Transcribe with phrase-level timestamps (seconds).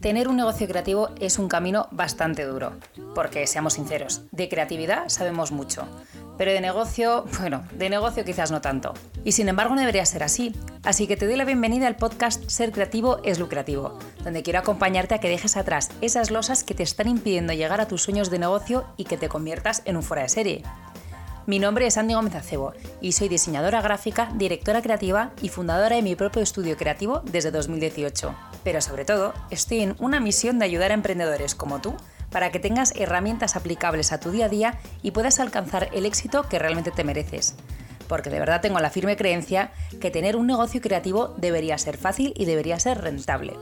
[0.00, 2.74] Tener un negocio creativo es un camino bastante duro,
[3.14, 5.86] porque seamos sinceros, de creatividad sabemos mucho,
[6.38, 8.94] pero de negocio, bueno, de negocio quizás no tanto.
[9.24, 10.52] Y sin embargo no debería ser así,
[10.84, 15.14] así que te doy la bienvenida al podcast Ser Creativo es Lucrativo, donde quiero acompañarte
[15.14, 18.38] a que dejes atrás esas losas que te están impidiendo llegar a tus sueños de
[18.38, 20.62] negocio y que te conviertas en un fuera de serie.
[21.44, 26.02] Mi nombre es Andy Gómez Acebo y soy diseñadora gráfica, directora creativa y fundadora de
[26.02, 28.32] mi propio estudio creativo desde 2018.
[28.62, 31.94] Pero sobre todo, estoy en una misión de ayudar a emprendedores como tú
[32.30, 36.48] para que tengas herramientas aplicables a tu día a día y puedas alcanzar el éxito
[36.48, 37.56] que realmente te mereces.
[38.06, 42.32] Porque de verdad tengo la firme creencia que tener un negocio creativo debería ser fácil
[42.36, 43.54] y debería ser rentable.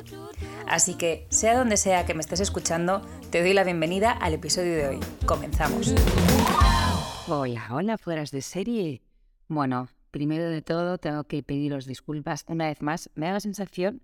[0.68, 4.76] Así que, sea donde sea que me estés escuchando, te doy la bienvenida al episodio
[4.76, 5.00] de hoy.
[5.24, 5.94] Comenzamos.
[7.32, 9.02] Hola, hola, fueras de serie.
[9.46, 13.08] Bueno, primero de todo tengo que pediros disculpas una vez más.
[13.14, 14.02] Me da la sensación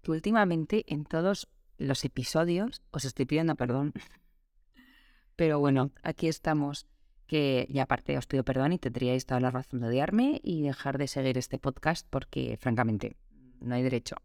[0.00, 3.92] que últimamente en todos los episodios os estoy pidiendo perdón.
[5.36, 6.86] Pero bueno, aquí estamos.
[7.26, 10.96] Que y aparte os pido perdón y tendríais toda la razón de odiarme y dejar
[10.96, 13.18] de seguir este podcast porque francamente
[13.60, 14.16] no hay derecho.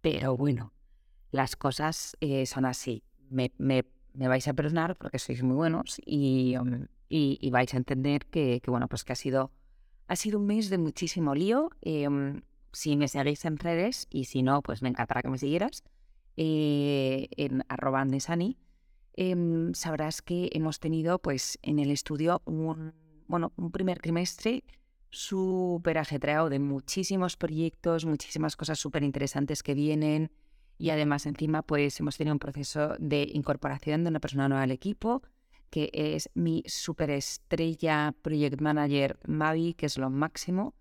[0.00, 0.72] Pero bueno,
[1.30, 3.04] las cosas eh, son así.
[3.28, 7.76] Me, me, me, vais a perdonar porque sois muy buenos y, um, y, vais a
[7.76, 9.50] entender que, bueno, pues que ha sido,
[10.08, 11.70] ha sido un mes de muchísimo lío.
[11.82, 12.40] Em,
[12.72, 15.84] si me seguís en redes y si no, pues me encantará que me siguieras
[16.38, 18.56] eh, en arroba andesani,
[19.12, 22.94] em, sabrás que hemos tenido pues en el estudio un,
[23.28, 24.64] bueno, un primer trimestre
[25.10, 30.30] súper ajetreado de muchísimos proyectos, muchísimas cosas súper interesantes que vienen
[30.78, 34.70] y además encima pues hemos tenido un proceso de incorporación de una persona nueva al
[34.70, 35.20] equipo
[35.72, 40.74] que es mi superestrella project manager Mavi, que es lo máximo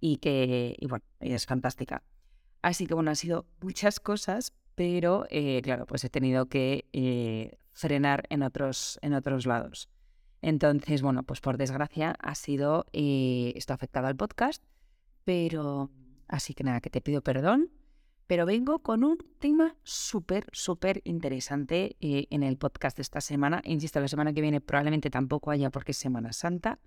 [0.00, 2.02] y que, y bueno, es fantástica.
[2.62, 7.58] Así que bueno, han sido muchas cosas, pero eh, claro, pues he tenido que eh,
[7.74, 9.90] frenar en otros, en otros lados.
[10.40, 14.64] Entonces, bueno, pues por desgracia ha sido, eh, esto afectado al podcast,
[15.24, 15.90] pero
[16.26, 17.70] así que nada, que te pido perdón
[18.28, 23.62] pero vengo con un tema súper, súper interesante eh, en el podcast de esta semana.
[23.64, 26.78] Insisto, la semana que viene probablemente tampoco haya porque es Semana Santa.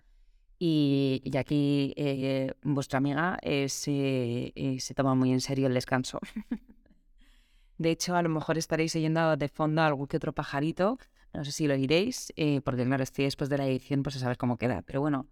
[0.59, 6.19] Y, aquí eh, vuestra amiga eh, se, toma muy en serio el descanso.
[7.79, 10.99] de hecho, a lo mejor estaréis oyendo de fondo algún que otro pajarito.
[11.33, 12.31] No sé si lo oiréis,
[12.63, 14.83] porque claro, estoy después de la edición, pues a saber cómo queda.
[14.83, 15.25] Pero bueno,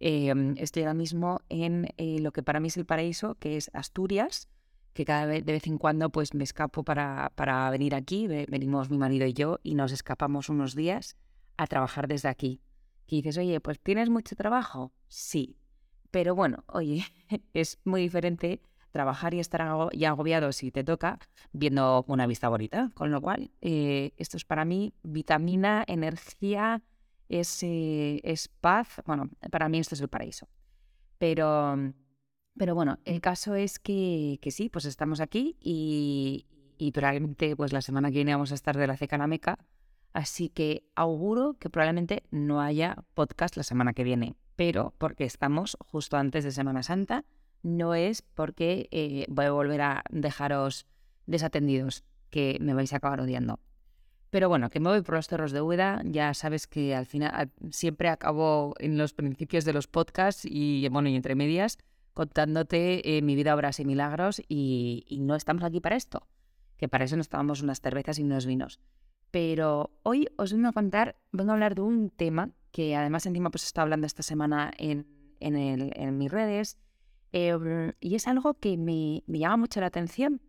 [0.00, 4.48] estoy ahora mismo en lo que para mí es el paraíso, que es Asturias
[4.92, 8.90] que cada vez de vez en cuando pues me escapo para, para venir aquí, venimos
[8.90, 11.16] mi marido y yo y nos escapamos unos días
[11.56, 12.60] a trabajar desde aquí.
[13.06, 15.56] Y dices, oye, pues tienes mucho trabajo, sí,
[16.10, 17.04] pero bueno, oye,
[17.54, 18.60] es muy diferente
[18.92, 21.18] trabajar y estar ya agobiado si te toca
[21.52, 26.82] viendo una vista bonita, con lo cual eh, esto es para mí vitamina, energía,
[27.28, 30.46] es, eh, es paz, bueno, para mí esto es el paraíso.
[31.18, 31.76] Pero
[32.56, 36.46] pero bueno, el caso es que, que sí, pues estamos aquí y,
[36.78, 39.58] y, probablemente pues la semana que viene vamos a estar de la ceca meca.
[40.12, 45.78] Así que auguro que probablemente no haya podcast la semana que viene, pero porque estamos
[45.80, 47.24] justo antes de Semana Santa,
[47.62, 50.86] no es porque eh, voy a volver a dejaros
[51.26, 53.58] desatendidos, que me vais a acabar odiando.
[54.28, 57.50] Pero bueno, que me voy por los cerros de Úbeda, ya sabes que al final
[57.70, 61.78] siempre acabo en los principios de los podcasts y bueno, y entre medias
[62.14, 66.26] contándote eh, mi vida, obras y milagros y, no estamos aquí para esto,
[66.76, 68.80] que para eso nos tomamos unas cervezas y unos vinos.
[69.30, 73.50] Pero hoy os vengo a contar, vengo a hablar de un tema que además encima
[73.50, 75.06] pues está hablando esta semana en,
[75.40, 76.78] en, el, en mis redes
[77.32, 80.42] em, y es algo que me, me llama mucho la atención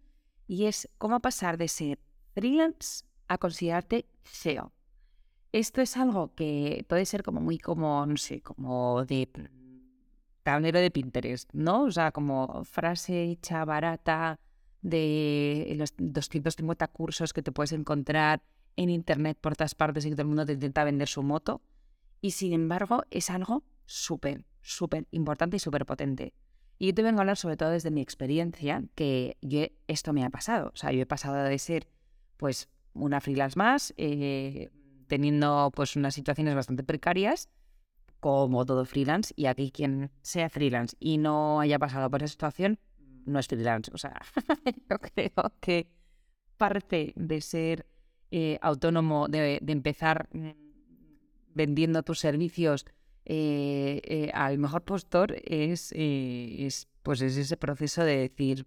[0.47, 1.99] y es cómo pasar de ser
[2.33, 4.73] freelance a considerarte CEO.
[5.51, 9.29] Esto es algo que puede ser como muy como, no sé, como de
[10.43, 11.83] tablero de Pinterest, ¿no?
[11.83, 14.39] O sea, como frase hecha barata
[14.81, 18.43] de los 250 cursos que te puedes encontrar
[18.75, 21.61] en internet por todas partes y que todo el mundo te intenta vender su moto.
[22.21, 26.33] Y sin embargo, es algo súper, súper importante y súper potente.
[26.79, 29.37] Y yo te vengo a hablar sobre todo desde mi experiencia, que
[29.87, 30.71] esto me ha pasado.
[30.73, 31.87] O sea, yo he pasado de ser,
[32.37, 34.69] pues, una freelance más, eh,
[35.07, 37.49] teniendo, pues, unas situaciones bastante precarias,
[38.23, 42.79] como todo freelance, y aquí quien sea freelance y no haya pasado por esa situación,
[43.25, 43.91] no es freelance.
[43.93, 44.21] O sea,
[44.89, 45.91] yo creo que
[46.55, 47.85] parte de ser
[48.31, 50.51] eh, autónomo, de, empezar mm,
[51.53, 52.85] vendiendo tus servicios
[53.25, 58.65] eh, eh, al mejor postor, es, es, pues es ese proceso de decir,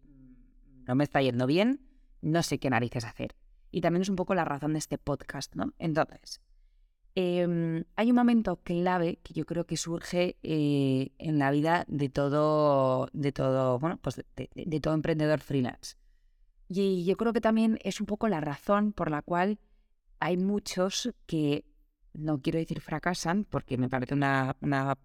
[0.86, 1.80] no me está yendo bien,
[2.20, 3.34] no sé qué narices hacer.
[3.70, 5.72] Y también es un poco la razón de este podcast, ¿no?
[5.78, 6.42] Entonces,
[7.16, 12.08] em, hay un momento clave que yo creo que surge eh, en la vida de
[12.08, 15.96] todo, de todo, bueno, pues de, todo emprendedor freelance.
[16.68, 19.58] Y yo creo que también es un poco la razón por la cual
[20.20, 21.64] hay muchos que,
[22.12, 24.54] no quiero decir fracasan, porque me parece una,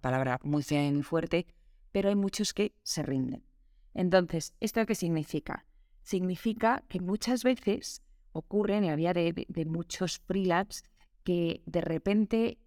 [0.01, 0.63] palabra muy
[1.03, 1.47] fuerte,
[1.91, 3.43] pero hay muchos que se rinden.
[3.93, 5.65] Entonces, ¿esto qué significa?
[6.03, 8.01] Significa que muchas veces
[8.33, 10.83] ocurre en la vida de, muchos freelance
[11.23, 12.57] que de repente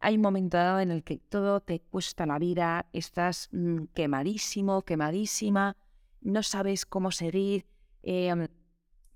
[0.00, 4.82] hay un momento dado en el que todo te cuesta la vida, estás mm, quemadísimo,
[4.82, 5.76] quemadísima,
[6.20, 7.66] no sabes cómo seguir,
[8.02, 8.46] em,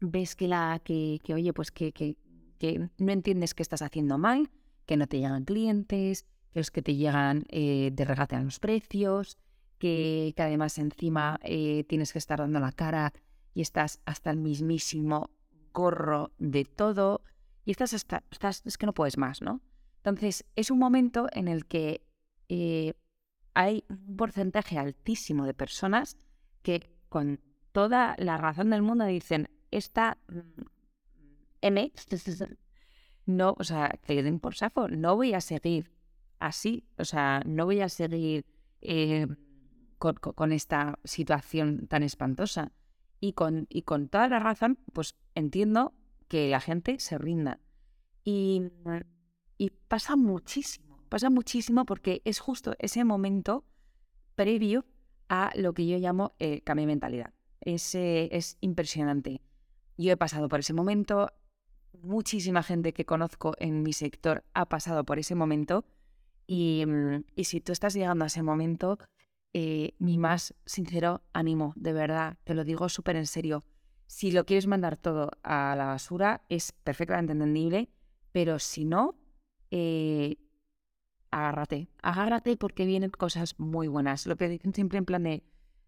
[0.01, 2.17] ves que la que, oye, pues que, que,
[2.99, 4.51] no entiendes qué estás haciendo mal,
[4.87, 9.39] que no te llegan clientes, que los que te llegan eh, te regatean los precios,
[9.79, 13.13] que, además encima eh, tienes que estar dando la cara
[13.53, 15.31] y estás hasta el mismísimo
[15.73, 17.23] gorro de todo
[17.65, 19.61] y estás hasta, estás, es que no puedes más, ¿no?
[19.99, 22.05] Entonces es un momento en el que
[22.49, 22.95] eh,
[23.55, 26.17] hay un porcentaje altísimo de personas
[26.63, 27.41] que con
[27.73, 30.63] toda la razón del mundo dicen, esta mm,
[31.61, 31.93] M,
[33.27, 35.93] no, o sea, que den por safo, no voy a seguir
[36.41, 38.45] así, o sea, no voy a seguir
[38.81, 39.29] eh,
[39.99, 42.73] con, esta situación tan espantosa.
[43.21, 45.95] Y con, y con toda la razón, pues entiendo
[46.33, 47.61] que la gente se rinda.
[48.25, 48.71] Y,
[49.87, 53.67] pasa muchísimo, pasa muchísimo porque es justo ese momento
[54.35, 54.87] previo
[55.29, 57.35] a lo que yo llamo el cambio de mentalidad.
[57.61, 59.43] Es, es impresionante.
[59.99, 61.29] Yo he pasado por ese momento,
[62.01, 65.85] muchísima gente que conozco en mi sector ha pasado por ese momento
[66.47, 66.83] y,
[67.37, 68.99] y si tú estás llegando a ese momento,
[69.53, 73.63] eh, mi más sincero ánimo, de verdad, te lo digo súper en serio.
[74.13, 77.89] Si lo quieres mandar todo a la basura, es perfectamente entendible,
[78.31, 79.17] pero si no,
[79.71, 80.37] eh,
[81.31, 84.27] agárrate, agárrate porque vienen cosas muy buenas.
[84.27, 85.43] Lo que dicen siempre en plan de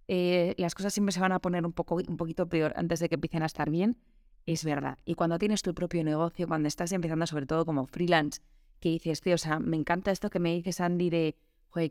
[0.08, 3.10] eh, las cosas siempre se van a poner un, poco, un poquito peor antes de
[3.10, 3.98] que empiecen a estar bien,
[4.46, 4.98] es verdad.
[5.04, 8.40] Y cuando tienes tu propio negocio, cuando estás empezando sobre todo como freelance,
[8.80, 11.36] que dices, tío, o sea, me encanta esto que me dices, Andy, de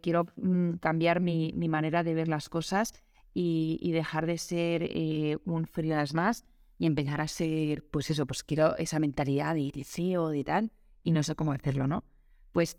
[0.02, 2.94] quiero mm, cambiar mi, manera de ver las cosas
[3.34, 6.46] y, dejar de ser eh, un freelance más
[6.78, 10.72] y empezar a ser, pues eso, pues quiero esa mentalidad de CEO, de tal,
[11.04, 12.04] y no sé cómo hacerlo, ¿no?
[12.52, 12.78] Pues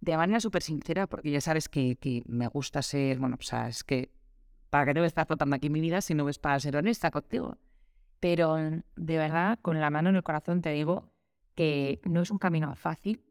[0.00, 3.84] de manera súper sincera, porque ya sabes que, que, me gusta ser, bueno, sea, es
[3.84, 4.10] que,
[4.70, 7.10] ¿para qué te voy a estar aquí mi vida si no es para ser honesta
[7.10, 7.56] contigo?
[8.20, 11.10] Pero de verdad, con la mano en el corazón te digo
[11.54, 13.22] que no es un camino fácil,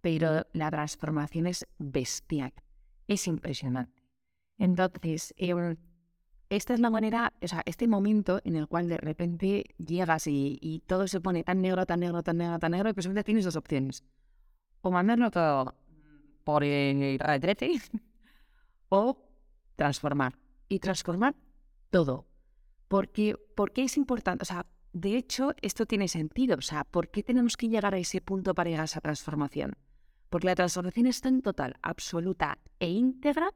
[0.00, 2.52] pero la transformación es bestial,
[3.06, 4.02] es impresionante.
[4.58, 5.76] Entonces, em,
[6.50, 10.82] esta es la manera, o sea, este momento en el cual de repente llegas y,
[10.86, 13.54] todo se pone tan negro, tan negro, tan negro, tan negro, y pues tienes dos
[13.54, 14.04] opciones.
[14.82, 15.76] O mandarlo todo
[16.42, 17.80] por el retrete
[18.88, 19.16] o
[19.76, 20.36] transformar.
[20.68, 21.36] Y transformar
[21.90, 22.26] todo.
[22.88, 26.56] Porque, porque es importante, o sea, de hecho, esto tiene sentido.
[26.56, 29.76] O sea, ¿por qué tenemos que llegar a ese punto para llegar a esa transformación?
[30.28, 33.52] Porque la transformación es tan total, absoluta e íntegra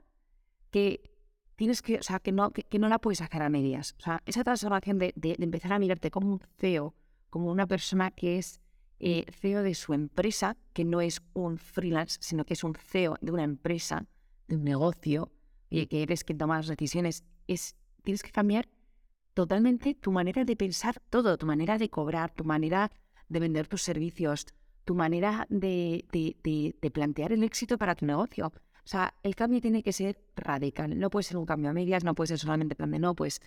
[0.71, 1.14] que
[1.57, 3.95] tienes que, o sea, que no, que, no la puedes hacer a medias.
[3.99, 6.95] O sea, esa transformación de, empezar a mirarte como un CEO,
[7.31, 8.61] como una persona que es
[9.01, 13.17] eh, CEO de su empresa, que no es un freelance, sino que es un CEO
[13.21, 14.07] de una empresa,
[14.49, 15.31] de un negocio,
[15.71, 18.69] y que eres quien toma las decisiones, es, tienes que cambiar
[19.35, 22.91] totalmente tu manera de pensar todo, tu manera de cobrar, tu manera
[23.29, 24.47] de vender tus servicios,
[24.85, 26.05] tu manera de,
[26.93, 28.53] plantear el éxito para tu negocio.
[28.85, 30.99] O sea, el cambio tiene que ser radical.
[30.99, 33.41] No puede ser un cambio a medias, no puede ser solamente plan de no, pues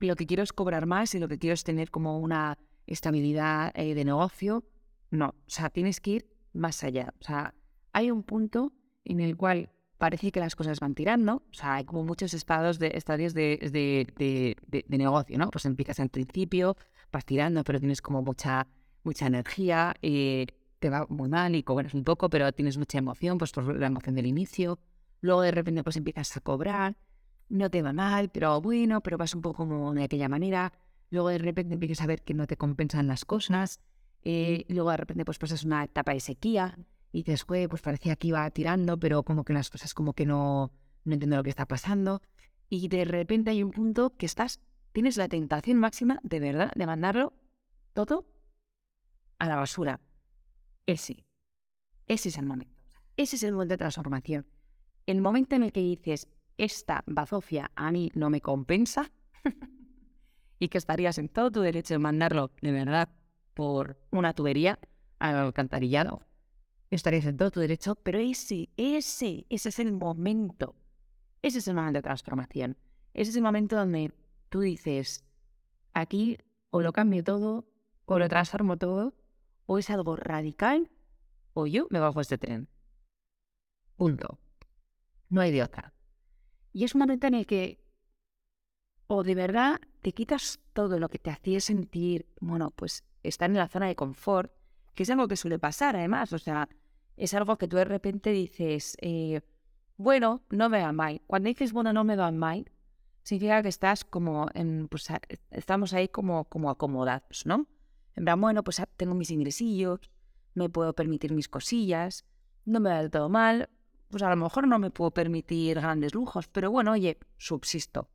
[0.00, 3.72] lo que quiero es cobrar más y lo que quiero es tener como una estabilidad
[3.74, 4.64] eh, de negocio.
[5.10, 7.14] No, o sea, tienes que ir más allá.
[7.20, 7.54] O sea,
[7.92, 8.72] hay un punto
[9.04, 11.42] en el cual parece que las cosas van tirando.
[11.50, 13.58] O sea, hay como muchos estados de, estadios de,
[14.16, 15.50] de, negocio, ¿no?
[15.50, 16.76] Pues empiezas al principio,
[17.10, 18.66] vas tirando, pero tienes como mucha,
[19.02, 19.94] mucha energía.
[20.02, 20.46] Eh,
[20.78, 23.86] te va muy mal y cobras un poco, pero tienes mucha emoción, pues por la
[23.86, 24.78] emoción del inicio.
[25.20, 26.96] Luego de repente pues empiezas a cobrar,
[27.48, 30.72] no te va mal, pero bueno, pero vas un poco como de aquella manera.
[31.10, 33.80] Luego de repente empiezas a ver que no te compensan las cosas.
[34.22, 36.76] Eh, luego de repente pues pasas una etapa de sequía
[37.12, 40.72] y dices, pues parecía que iba tirando, pero como que las cosas como que no,
[41.04, 42.20] no entiendo lo que está pasando.
[42.68, 44.60] Y de repente hay un punto que estás,
[44.92, 47.32] tienes la tentación máxima de verdad de mandarlo
[47.94, 48.26] todo
[49.38, 50.00] a la basura.
[50.86, 51.26] Ese.
[52.06, 52.74] Ese es el momento.
[53.16, 54.46] Ese es el momento de transformación.
[55.06, 56.28] El momento en el que dices,
[56.58, 59.10] esta bazofia a mí no me compensa,
[60.58, 63.08] y que estarías en todo tu derecho de mandarlo de verdad
[63.54, 64.78] por una tubería
[65.18, 66.22] al alcantarillado.
[66.90, 70.76] Estarías en todo tu derecho, pero ese, ese, ese es el momento.
[71.42, 72.76] Ese es el momento de transformación.
[73.12, 74.12] Ese es el momento donde
[74.48, 75.24] tú dices,
[75.94, 76.38] aquí
[76.70, 77.68] o lo cambio todo,
[78.04, 79.14] o lo transformo todo,
[79.66, 80.90] o es algo radical,
[81.52, 82.68] o yo me bajo este tren.
[83.96, 84.38] Punto.
[85.28, 85.92] No hay de otra.
[86.72, 87.80] Y es un momento en el que
[89.06, 93.56] o de verdad te quitas todo lo que te hacía sentir, bueno, pues estar en
[93.56, 94.52] la zona de confort,
[94.94, 96.68] que es algo que suele pasar además, o sea,
[97.16, 99.40] es algo que tú de repente dices, eh,
[99.96, 101.22] bueno, no me va mal.
[101.26, 102.70] Cuando dices, bueno, no me va mal,
[103.22, 105.06] significa que estás como en, pues
[105.50, 107.66] estamos ahí como, como acomodados, ¿no?
[108.16, 110.00] En plan, bueno, pues tengo mis ingresillos,
[110.54, 112.24] me puedo permitir mis cosillas,
[112.64, 113.68] no me va del todo mal,
[114.08, 118.08] pues a lo mejor no me puedo permitir grandes lujos, pero bueno, oye, subsisto.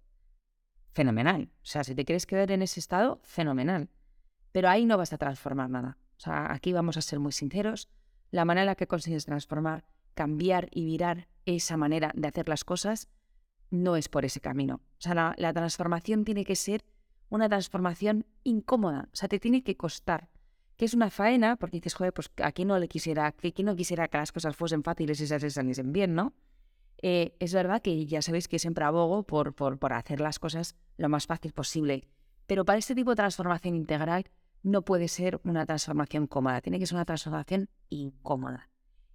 [0.93, 1.51] Fenomenal.
[1.57, 3.89] O sea, si te quieres quedar en ese estado, fenomenal.
[4.51, 5.97] Pero ahí no vas a transformar nada.
[6.17, 7.89] O sea, aquí vamos a ser muy sinceros.
[8.31, 12.63] La manera en la que consigues transformar, cambiar y virar esa manera de hacer las
[12.63, 13.07] cosas
[13.69, 14.75] no es por ese camino.
[14.75, 16.83] O sea, la transformación tiene que ser
[17.31, 19.09] una transformación incómoda.
[19.11, 20.29] O sea, te tiene que costar
[20.77, 24.07] que es una faena, porque dices, joder, pues aquí no le quisiera, aquí no quisiera
[24.07, 26.33] que las cosas fuesen fáciles y se saliesen bien, ¿no?
[27.03, 30.75] Eh, es verdad que ya sabéis que siempre abogo por, por, por hacer las cosas
[30.97, 32.07] lo más fácil posible,
[32.47, 34.25] pero para este tipo de transformación integral
[34.63, 38.69] no puede ser una transformación cómoda, tiene que ser una transformación incómoda.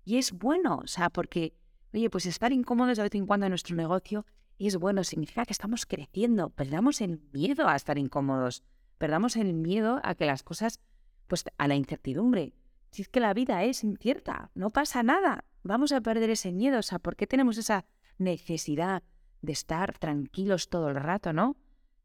[0.04, 1.52] Y es bueno, o sea, porque,
[1.92, 4.25] oye, pues estar incómodos de vez en cuando en nuestro negocio
[4.59, 8.63] es bueno, significa que estamos creciendo, perdamos el miedo a estar incómodos,
[8.99, 10.81] perdamos el miedo a que las cosas
[11.27, 12.55] pues a la incertidumbre.
[12.91, 16.79] Si es que la vida es incierta, no pasa nada, vamos a perder ese miedo.
[16.79, 17.85] O sea, ¿por qué tenemos esa
[18.19, 19.03] necesidad
[19.43, 21.57] de estar tranquilos todo el rato, no?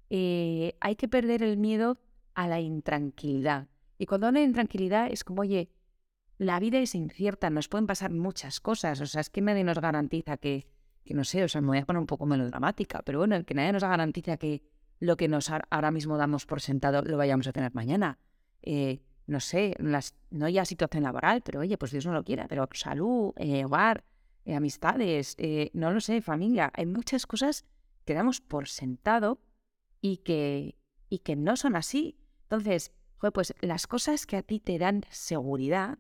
[0.10, 1.98] Eh, hay que perder el miedo
[2.34, 3.70] a la intranquilidad.
[3.98, 5.70] Y cuando hablo de intranquilidad es como, oye,
[6.38, 9.00] la vida es incierta, nos pueden pasar muchas cosas.
[9.00, 10.68] O sea, es que nadie nos garantiza que,
[11.04, 13.54] que no sé, o sea, me voy a poner un poco melodramática, pero bueno, que
[13.54, 14.64] nadie nos garantiza que
[15.00, 18.20] lo que nos ahora mismo damos por sentado lo vayamos a tener mañana.
[18.62, 19.76] Eh, no sé,
[20.30, 24.04] no ya situación laboral, pero oye, pues Dios no lo quiera, pero salud, eh, hogar,
[24.46, 27.66] eh, amistades, eh, no lo sé, familia, hay muchas cosas
[28.06, 29.40] que damos por sentado
[30.02, 30.78] y que,
[31.10, 32.18] y que no son así.
[32.44, 32.92] Entonces,
[33.34, 36.00] pues las cosas que a ti te dan seguridad,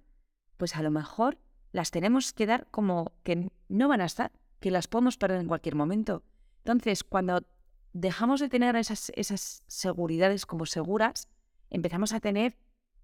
[0.57, 1.37] pues a lo mejor
[1.71, 5.47] las tenemos que dar como que no van a estar, que las podemos perder en
[5.47, 6.23] cualquier momento.
[6.59, 7.43] Entonces, cuando
[7.91, 11.27] dejamos de tener esas, esas seguridades como seguras,
[11.69, 12.57] empezamos a tener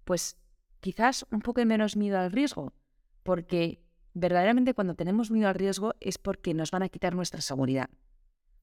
[0.04, 0.38] pues
[0.80, 2.72] quizás un poco menos miedo al riesgo,
[3.22, 3.82] porque
[4.14, 7.90] verdaderamente cuando tenemos miedo al riesgo es porque nos van a quitar nuestra seguridad.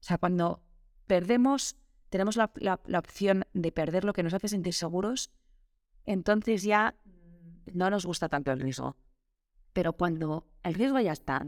[0.00, 0.62] O sea, cuando
[1.06, 1.76] perdemos,
[2.08, 2.50] tenemos la,
[2.98, 5.30] opción de perder lo que nos hace sentir seguros,
[6.04, 6.96] entonces ya
[7.72, 8.96] no nos gusta tanto el riesgo.
[9.72, 11.46] Pero cuando el riesgo ya está,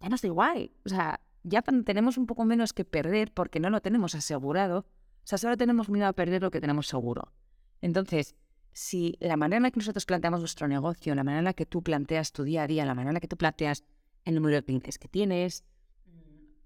[0.00, 0.72] ya nos da igual.
[0.84, 4.80] O sea, ya tenemos un poco menos que perder porque no lo tenemos asegurado.
[4.80, 7.32] O sea, solo tenemos miedo a perder lo que tenemos seguro.
[7.80, 8.34] Entonces,
[8.72, 11.66] si la manera en la que nosotros planteamos nuestro negocio, la manera en la que
[11.66, 13.84] tú planteas tu día a día, la manera en la que tú planteas
[14.24, 15.64] el número de clientes que tienes,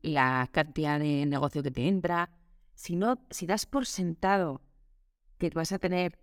[0.03, 2.31] la cantidad de negocio que te entra,
[2.75, 4.61] si no, si das por sentado
[5.39, 6.19] que vas a tener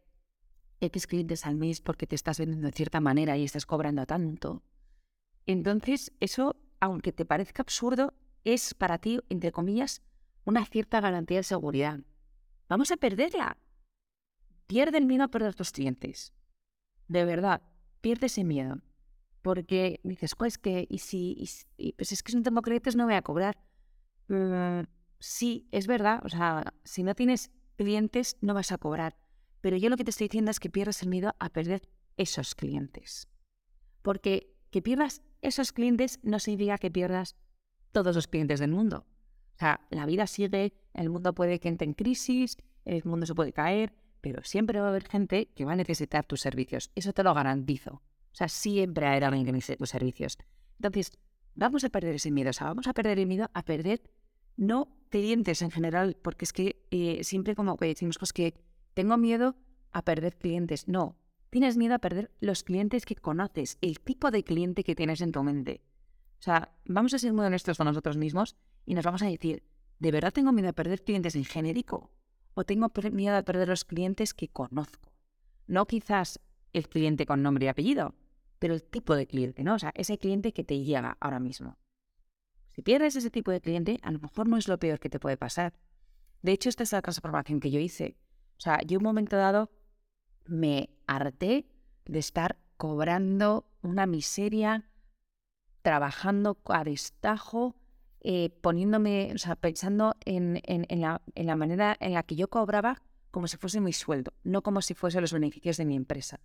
[0.81, 4.63] X clientes al mes porque te estás vendiendo de cierta manera y estás cobrando tanto,
[5.45, 10.01] entonces eso, aunque te parezca absurdo, es para ti, entre comillas,
[10.43, 11.99] una cierta garantía de seguridad.
[12.67, 13.57] Vamos a perderla
[14.71, 16.31] Pierde el miedo a perder tus clientes.
[17.09, 17.61] De verdad,
[17.99, 18.77] pierde ese miedo.
[19.41, 21.43] Porque dices, pues que, y si,
[21.97, 23.61] pues es que si no tengo clientes no voy a cobrar.
[24.29, 24.83] Mm,
[25.19, 26.21] sí, es verdad.
[26.23, 29.17] O sea, si no tienes clientes no vas a cobrar.
[29.59, 31.81] Pero yo lo que te estoy diciendo es que pierdes el miedo a perder
[32.15, 33.27] esos clientes.
[34.01, 37.35] Porque que pierdas esos clientes no significa que pierdas
[37.91, 39.05] todos los clientes del mundo.
[39.55, 43.35] O sea, la vida sigue, el mundo puede que entre en crisis, el mundo se
[43.35, 46.91] puede caer, pero siempre va a haber gente que va a necesitar tus servicios.
[46.95, 48.01] Eso te lo garantizo.
[48.31, 50.37] O sea, siempre habrá alguien que necesite tus servicios.
[50.79, 51.11] Entonces,
[51.53, 52.51] vamos a perder ese miedo.
[52.51, 54.01] O sea, vamos a perder el miedo a perder
[54.57, 58.53] no clientes en general, porque es que eh, siempre como que decimos pues que
[58.93, 59.55] tengo miedo
[59.91, 60.87] a perder clientes.
[60.87, 61.17] No,
[61.51, 65.31] tienes miedo a perder los clientes que conoces, el tipo de cliente que tienes en
[65.31, 65.81] tu mente.
[66.39, 68.55] O sea, vamos a ser muy honestos con nosotros mismos
[68.87, 69.61] y nos vamos a decir,
[69.99, 72.09] ¿de verdad tengo miedo a perder clientes en genérico?
[72.53, 75.13] o tengo miedo de perder los clientes que conozco.
[75.67, 76.39] No quizás
[76.73, 78.15] el cliente con nombre y apellido,
[78.59, 79.75] pero el tipo de cliente, ¿no?
[79.75, 81.77] O sea, ese cliente que te llega ahora mismo.
[82.69, 85.19] Si pierdes ese tipo de cliente, a lo mejor no es lo peor que te
[85.19, 85.73] puede pasar.
[86.41, 88.17] De hecho, esta es la transformación que yo hice.
[88.57, 89.71] sea, yo un momento dado
[90.45, 91.65] me harté
[92.05, 94.89] de estar cobrando una miseria,
[95.81, 97.75] trabajando a destajo,
[98.21, 103.01] eh, poniéndome, o sea, pensando en, la, en la manera en la que yo cobraba
[103.31, 106.39] como si fuese mi sueldo, no como si fuesen los beneficios de mi empresa.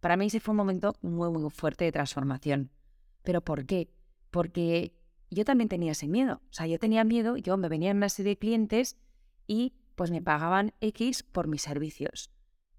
[0.00, 2.70] Para mí ese fue un momento muy, muy fuerte de transformación.
[3.22, 3.88] ¿Pero por qué?
[4.30, 4.94] Porque
[5.30, 6.42] yo también tenía ese miedo.
[6.50, 8.96] O sea, yo tenía miedo, yo me venían una serie de clientes
[9.46, 12.30] y pues me pagaban X por mis servicios.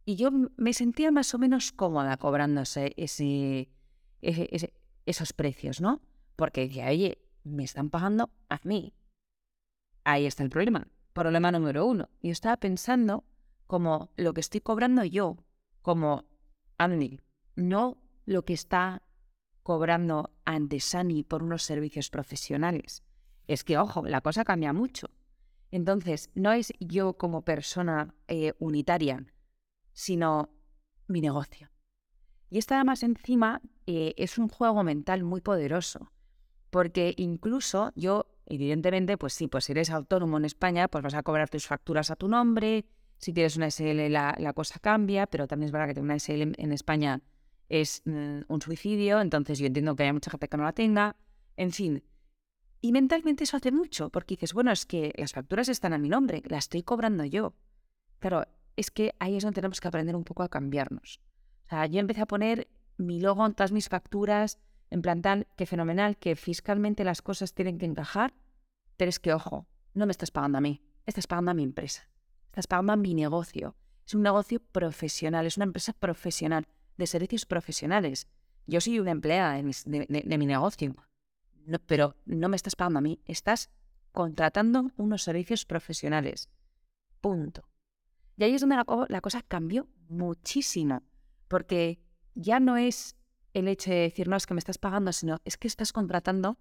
[0.06, 2.94] Y yo me sentía más o menos cómoda cobrándose
[5.06, 6.02] esos precios, ¿no?
[6.36, 8.94] Porque decía, oye, me están pagando a mí.
[10.04, 10.88] Ahí está el problema.
[11.14, 12.10] Problema número uno.
[12.22, 13.24] Yo estaba pensando
[13.68, 15.38] como lo que estoy cobrando yo,
[15.82, 16.26] como
[16.78, 17.22] Andy,
[17.56, 19.04] no lo que está
[19.62, 23.04] cobrando Andesani por unos servicios profesionales.
[23.48, 25.08] Es que, ojo, la cosa cambia mucho.
[25.72, 29.26] Entonces, no es yo como persona eh, unitaria,
[29.94, 30.50] sino
[31.08, 31.70] mi negocio.
[32.50, 36.12] Y esta más encima eh, es un juego mental muy poderoso,
[36.70, 41.24] porque incluso yo, evidentemente, pues sí, pues si eres autónomo en España, pues vas a
[41.24, 42.86] cobrar tus facturas a tu nombre,
[43.18, 46.20] si tienes una SL la, la cosa cambia, pero también es verdad que tener una
[46.20, 47.22] SL en España
[47.70, 51.16] es mm, un suicidio, entonces yo entiendo que hay mucha gente que no la tenga,
[51.58, 52.04] en fin.
[52.82, 56.10] Y mentalmente eso hace mucho, porque dices, bueno, es que las facturas están a mi
[56.10, 57.56] nombre, las estoy cobrando yo.
[58.20, 61.22] Claro, es que ahí es donde tenemos que aprender un poco a cambiarnos.
[61.66, 65.48] O sea, yo empecé a poner mi logo en todas mis facturas, en plan tal,
[65.56, 68.34] que fenomenal, que fiscalmente las cosas tienen que encajar,
[68.98, 72.08] pero que, ojo, no me estás pagando a mí, estás pagando a mi empresa,
[72.46, 73.76] estás pagando a mi negocio.
[74.06, 78.28] Es un negocio profesional, es una empresa profesional, de servicios profesionales.
[78.68, 80.96] Yo soy una empleada de mi, negocio,
[81.86, 83.72] pero no me estás pagando a mí, estás
[84.12, 86.50] contratando unos servicios profesionales.
[87.20, 87.73] Punto.
[88.38, 91.04] Y ahí es donde la, cosa cambió muchísimo,
[91.48, 92.00] porque
[92.34, 93.16] ya no es
[93.54, 96.58] el hecho de decir, no, es que me estás pagando, sino es que estás contratando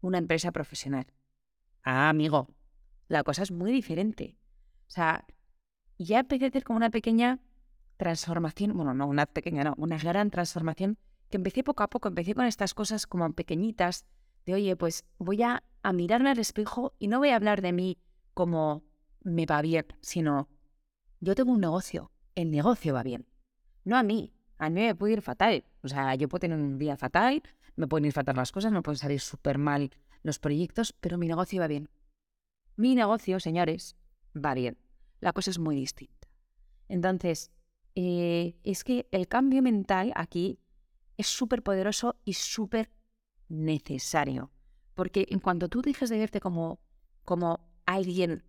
[0.00, 1.06] una empresa profesional.
[1.82, 2.48] Ah, amigo,
[3.08, 4.36] la cosa es muy diferente.
[4.86, 5.24] O sea,
[5.98, 7.40] ya empecé a hacer como una pequeña
[7.96, 10.98] transformación, bueno, no una pequeña, no, una gran transformación,
[11.30, 14.04] que empecé poco a poco, empecé con estas cosas como pequeñitas,
[14.44, 17.72] de oye, pues voy a, a mirarme al espejo y no voy a hablar de
[17.72, 17.98] mí
[18.34, 18.84] como
[19.22, 20.48] me va bien, sino
[21.24, 23.26] yo tengo un negocio, el negocio va bien.
[23.84, 25.64] No a mí, a mí me puede ir fatal.
[25.82, 27.42] O sea, yo puedo tener un día fatal,
[27.76, 29.90] me pueden ir fatal las cosas, me pueden salir súper mal
[30.22, 31.88] los proyectos, pero mi negocio va bien.
[32.76, 33.96] Mi negocio, señores,
[34.34, 34.78] va bien.
[35.20, 36.28] La cosa es muy distinta.
[36.88, 37.50] Entonces,
[37.94, 40.58] eh, es que el cambio mental aquí
[41.16, 42.90] es súper poderoso y súper
[43.48, 44.50] necesario.
[44.94, 46.80] Porque en cuanto tú dejes de verte como,
[47.24, 48.44] como alguien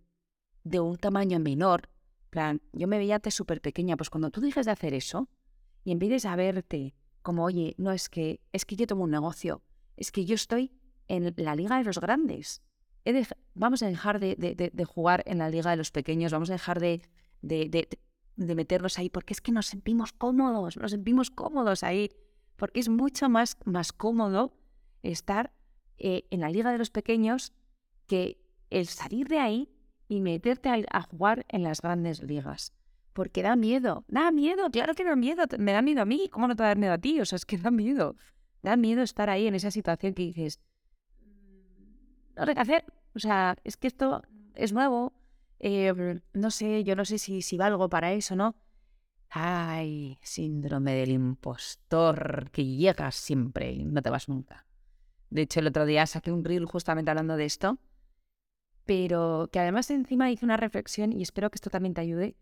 [0.64, 1.88] de un tamaño menor,
[2.26, 5.28] plan, yo me veía súper pequeña, pues cuando tú dejes de hacer eso
[5.84, 9.62] y empieces a verte como, oye, no es que, es que yo tomo un negocio,
[9.96, 10.72] es que yo estoy
[11.08, 12.62] en la liga de los grandes.
[13.54, 16.80] vamos a dejar de, de, jugar en la liga de los pequeños, vamos a dejar
[16.80, 17.02] de,
[17.42, 22.10] de, meternos ahí, porque es que nos sentimos cómodos, nos sentimos cómodos ahí,
[22.56, 24.56] porque es mucho más, más cómodo
[25.02, 25.52] estar
[25.98, 27.52] eh, en la liga de los pequeños
[28.06, 28.38] que
[28.70, 29.75] el salir de ahí
[30.08, 32.72] y meterte a, jugar en las grandes ligas.
[33.12, 36.48] Porque da miedo, da miedo, claro que da miedo, me da miedo a mí, ¿cómo
[36.48, 37.20] no te da miedo a ti?
[37.20, 38.16] O sea, es que da miedo,
[38.62, 40.60] da miedo estar ahí en esa situación que dices,
[42.36, 44.22] no sé qué hacer, o sea, es que esto
[44.54, 45.14] es nuevo,
[45.58, 48.54] em, no sé, yo no sé si, si valgo para eso, ¿no?
[49.30, 54.66] Ay, síndrome del impostor que llegas siempre y no te vas nunca.
[55.30, 57.78] De hecho, el otro día saqué un reel justamente hablando de esto
[58.86, 62.36] pero que además encima hice una reflexión y espero que esto también te ayude,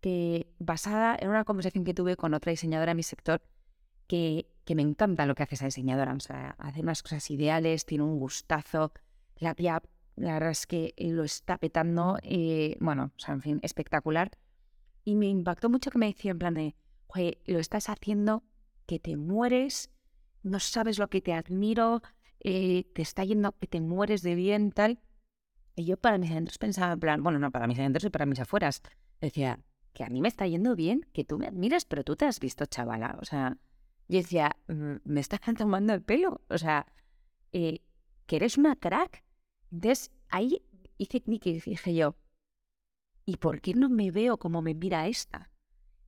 [0.00, 3.42] que basada en una conversación que tuve con otra diseñadora en mi sector,
[4.06, 7.86] que, que me encanta lo que hace esa diseñadora, o sea, hace unas cosas ideales,
[7.86, 8.92] tiene un gustazo,
[9.36, 9.82] la tía,
[10.16, 14.30] la verdad es que lo está petando, eh, bueno, o sea, en fin, espectacular.
[15.04, 16.74] Y me impactó mucho que me decía en plan de,
[17.46, 18.44] lo estás haciendo
[18.86, 19.90] que te mueres,
[20.42, 22.02] no sabes lo que te admiro,
[22.40, 25.00] eh, te está yendo que te mueres de bien, tal.
[25.76, 28.26] Y yo para mis adentros pensaba, en plan, bueno, no para mis adentros y para
[28.26, 28.82] mis afueras.
[29.20, 29.60] Decía,
[29.96, 32.38] que a mí me está yendo bien, que tú me admiras, pero tú te has
[32.38, 33.16] visto, chavala.
[33.20, 33.56] O sea,
[34.08, 36.42] yo decía, mm, me estás tomando el pelo.
[36.50, 36.86] O sea,
[37.52, 37.80] eh,
[38.26, 39.24] que eres una crack.
[39.70, 40.62] Entonces, ahí
[40.98, 42.16] hice clic y dije yo,
[43.24, 45.50] ¿y por qué no me veo como me mira esta?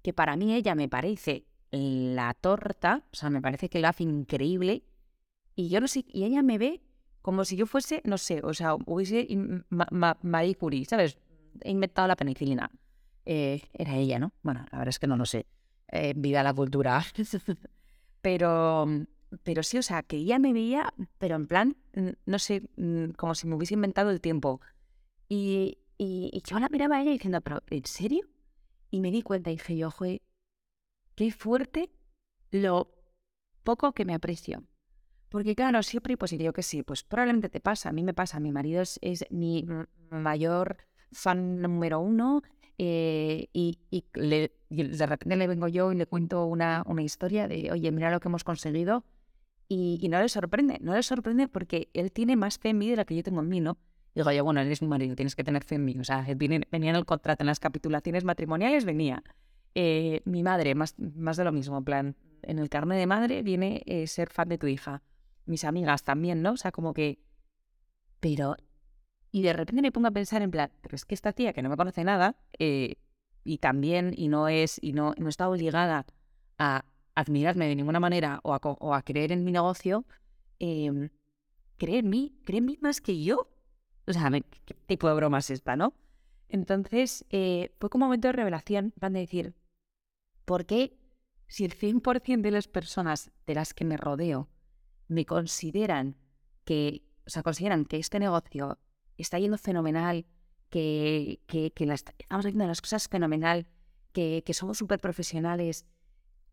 [0.02, 4.04] Que para mí ella me parece la torta, o sea, me parece que lo hace
[4.04, 4.84] increíble.
[5.54, 6.82] Y yo no sé, y ella me ve
[7.22, 9.26] como si yo fuese, no sé, o sea, hubiese
[10.22, 11.18] Marie Curie, ¿sabes?
[11.62, 12.70] He inventado la penicilina.
[13.24, 14.32] eh, era ella, ¿no?
[14.42, 15.46] Bueno, la verdad es que no lo sé.
[15.88, 17.04] Eh, vida la cultura.
[18.22, 18.86] pero,
[19.42, 21.76] pero sí, o sea, que ella me veía, pero en plan,
[22.26, 24.60] no sé, mm, como si me hubiese inventado el tiempo.
[25.28, 28.26] Y, yo la miraba a ella diciendo, pero ¿en serio?
[28.90, 29.90] Y me di cuenta y dije yo,
[31.14, 31.90] qué fuerte
[32.50, 32.94] lo
[33.64, 34.62] poco que me aprecio.
[35.28, 38.40] Porque claro, siempre, pues yo que sí, pues probablemente te pasa, a mí me pasa,
[38.40, 39.66] mi marido es, es mi
[40.10, 40.78] mayor
[41.12, 42.42] fan número uno
[42.78, 43.78] eh, y,
[44.14, 48.10] le, de repente le vengo yo y le cuento una, una historia de, oye, mira
[48.10, 49.04] lo que hemos conseguido
[49.68, 52.96] y, no le sorprende, no le sorprende porque él tiene más fe en mí de
[52.96, 53.76] la que yo tengo en mí, ¿no?
[54.14, 55.96] Digo yo, bueno, él es mi marido, tienes que tener fe en mí.
[56.00, 59.22] O sea, venía en el contrato, en las capitulaciones matrimoniales venía.
[59.74, 63.42] Eh, mi madre, más, más de lo mismo, en plan, en el carnet de madre
[63.42, 65.02] viene eh, ser fan de tu hija
[65.48, 66.52] mis amigas también, ¿no?
[66.52, 67.18] O sea, como que...
[68.20, 68.56] Pero...
[69.30, 71.62] Y de repente me pongo a pensar en plan, pero es que esta tía que
[71.62, 72.96] no me conoce nada, eh,
[73.44, 76.06] y también, y no es, y no, no está obligada
[76.58, 76.84] a
[77.14, 80.06] admirarme de ninguna manera o a, o a creer en mi negocio,
[80.60, 81.10] eh,
[81.76, 83.48] cree en mí, cree en mí más que yo.
[84.06, 85.94] O sea, ¿qué tipo de broma es esta, no?
[86.48, 89.54] Entonces, eh, fue como un momento de revelación, van de decir,
[90.44, 90.98] ¿por qué
[91.46, 94.48] si el 100% de las personas de las que me rodeo
[95.08, 96.16] me consideran
[96.64, 98.78] que, o sea, consideran que este negocio
[99.16, 100.26] está yendo fenomenal,
[100.70, 103.66] que, que, que estamos haciendo las cosas fenomenal,
[104.12, 105.86] que, que somos súper profesionales,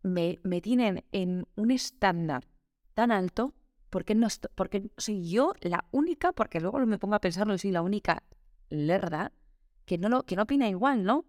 [0.02, 2.48] me, me, tienen en un estándar
[2.94, 3.54] tan alto,
[3.90, 7.82] porque, no porque soy yo la única, porque luego me pongo a pensarlo, soy la
[7.82, 8.22] única
[8.68, 9.32] lerda
[9.84, 11.24] que no, lo, que no opina igual, ¿no?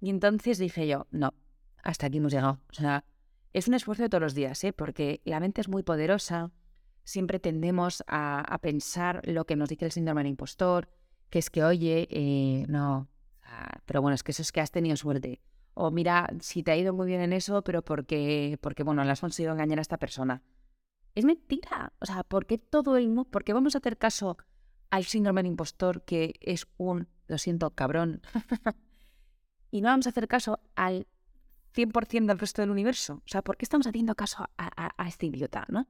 [0.00, 1.34] Y entonces dije yo, no,
[1.82, 2.60] hasta aquí hemos llegado.
[2.70, 3.04] O sea,
[3.52, 4.72] es un esfuerzo de todos los días, ¿eh?
[4.72, 6.50] porque la mente es muy poderosa,
[7.04, 10.88] siempre tendemos a, pensar lo que nos dice el síndrome del impostor,
[11.30, 13.08] que es que, oye, eh, no,
[13.86, 15.40] pero bueno, es que eso es que has tenido suerte.
[15.74, 19.10] O mira, si te ha ido muy bien en eso, pero porque, porque bueno, le
[19.10, 20.42] has conseguido engañar a esta persona.
[21.14, 21.92] Es mentira.
[22.00, 24.36] O sea, ¿por qué todo el mundo, por qué vamos a hacer caso
[24.90, 28.22] al síndrome del impostor, que es un, lo siento, cabrón,
[29.70, 31.06] y no vamos a hacer caso al
[31.74, 33.14] 100% del resto del universo?
[33.14, 35.88] O sea, ¿por qué estamos haciendo caso a, a este idiota, no?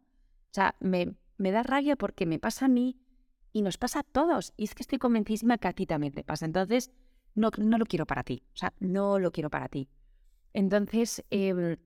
[0.55, 2.97] O sea, me, me da rabia porque me pasa a mí
[3.53, 4.53] y nos pasa a todos.
[4.57, 6.47] Y es que estoy convencidísima que a ti también te pasa.
[6.47, 6.93] Entonces,
[7.35, 8.45] no, no lo quiero para ti.
[8.55, 9.89] O sea, no lo quiero para ti.
[10.53, 11.77] Entonces, em,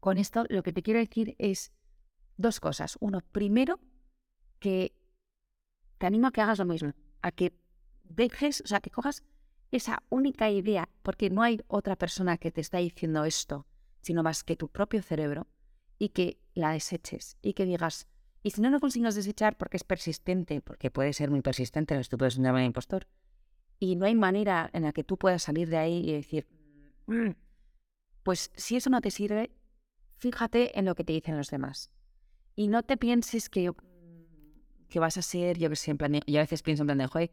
[0.00, 1.70] con esto lo que te quiero decir es
[2.36, 2.98] dos cosas.
[2.98, 3.78] Uno, primero,
[4.58, 4.96] que
[5.98, 7.56] te animo a que hagas lo mismo, a que
[8.02, 9.22] dejes, o sea, que cojas
[9.70, 13.64] esa única idea, porque no hay otra persona que te está diciendo esto,
[14.00, 15.46] sino más que tu propio cerebro,
[16.02, 18.08] y que la deseches y que digas,
[18.42, 22.18] y si no lo consigues desechar porque es persistente, porque puede ser muy persistente, tú
[22.18, 23.06] puedes un de impostor,
[23.78, 26.48] y no hay manera en la que tú puedas salir de ahí y decir,
[27.06, 27.30] mm,
[28.24, 29.52] pues si eso no te sirve,
[30.16, 31.92] fíjate en lo que te dicen los demás.
[32.56, 33.70] Y no te pienses que,
[34.88, 36.98] que vas a ser, yo que sé, en plan, yo a veces pienso en plan
[36.98, 37.30] de, joder,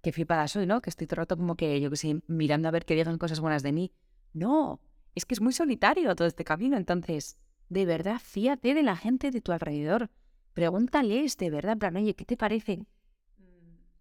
[0.00, 0.80] qué flipada soy, ¿no?
[0.80, 3.18] Que estoy todo el rato como que, yo que sé, mirando a ver que digan
[3.18, 3.92] cosas buenas de mí.
[4.32, 4.80] No,
[5.14, 7.36] es que es muy solitario todo este camino, entonces
[7.68, 10.10] de verdad, fíate de la gente de tu alrededor.
[10.52, 12.86] Pregúntales de verdad, en plan, oye, ¿qué te parece?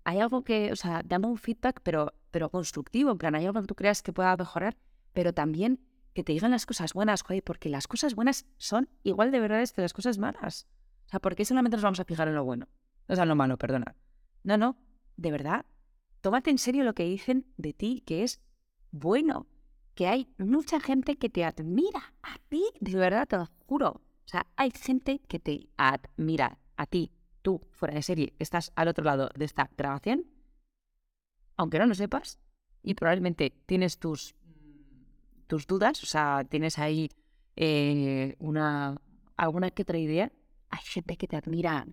[0.04, 3.62] Hay algo que, o sea, dame un feedback, pero, pero constructivo, en plan, hay algo
[3.62, 4.76] que tú creas que pueda mejorar,
[5.13, 5.80] pero también
[6.13, 9.71] que te digan las cosas buenas, joder, porque las cosas buenas son igual de verdades
[9.71, 10.67] que las cosas malas.
[11.06, 12.67] O sea, ¿por qué solamente nos vamos a fijar en lo bueno?
[13.08, 13.95] O sea, en lo malo, perdona.
[14.43, 14.78] No, no,
[15.17, 15.65] de verdad,
[16.21, 18.41] tómate en serio lo que dicen de ti, que es
[18.91, 19.47] bueno
[20.01, 24.01] que hay mucha gente que te admira a ti, de verdad te lo juro.
[24.25, 27.11] O sea, hay gente que te admira a ti,
[27.43, 30.25] tú, fuera de serie, estás al otro lado de esta grabación,
[31.55, 32.39] aunque no lo sepas,
[32.81, 34.33] y probablemente tienes tus,
[35.45, 37.11] tus dudas, o sea, tienes ahí
[37.55, 38.99] eh, una,
[39.37, 40.31] alguna que otra idea,
[40.71, 41.85] hay gente que te admira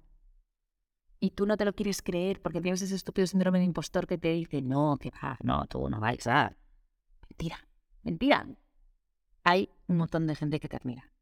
[1.20, 4.16] y tú no te lo quieres creer porque tienes ese estúpido síndrome de impostor que
[4.16, 6.56] te dice, no, que va, no, tú no vais a...
[7.28, 7.67] Mentira.
[8.02, 8.46] Mentira.
[9.44, 11.12] Hay un montón de gente que te admira.